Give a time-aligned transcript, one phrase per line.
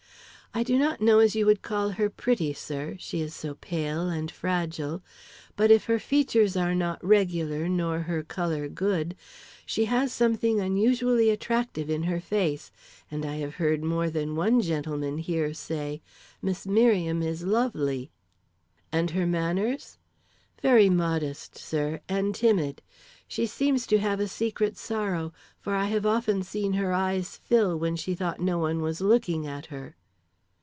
[0.53, 4.09] "I do not know as you would call her pretty, sir, she is so pale
[4.09, 5.01] and fragile;
[5.55, 9.15] but if her features are not regular nor her color good,
[9.65, 12.69] she has something unusually attractive in her face,
[13.09, 16.01] and I have heard more than one gentleman here say,
[16.41, 18.11] 'Miss Merriam is lovely.'"
[18.91, 19.99] "And her manners?"
[20.61, 22.81] "Very modest, sir, and timid.
[23.25, 25.31] She seems to have a secret sorrow,
[25.61, 29.47] for I have often seen her eyes fill when she thought no one was looking
[29.47, 29.95] at her."